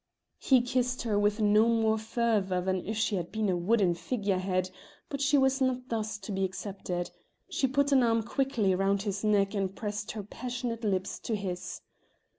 He 0.39 0.61
kissed 0.61 1.03
her 1.03 1.19
with 1.19 1.39
no 1.39 1.67
more 1.67 1.99
fervour 1.99 2.59
than 2.59 2.83
if 2.87 2.97
she 2.97 3.17
had 3.17 3.31
been 3.31 3.49
a 3.49 3.55
wooden 3.55 3.93
figurehead, 3.93 4.71
but 5.09 5.21
she 5.21 5.37
was 5.37 5.61
not 5.61 5.89
thus 5.89 6.17
to 6.17 6.31
be 6.31 6.43
accepted: 6.43 7.11
she 7.47 7.67
put 7.67 7.91
an 7.91 8.01
arm 8.01 8.23
quickly 8.23 8.73
round 8.73 9.03
his 9.03 9.23
neck 9.23 9.53
and 9.53 9.75
pressed 9.75 10.13
her 10.13 10.23
passionate 10.23 10.83
lips 10.83 11.19
to 11.19 11.35
his. 11.35 11.81